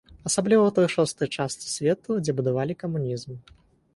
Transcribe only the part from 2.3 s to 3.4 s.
будавалі камунізм.